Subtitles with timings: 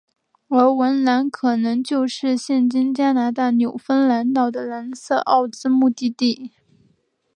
[0.47, 6.49] 而文兰可能就是现今加拿大纽芬兰岛的兰塞奥兹牧草地。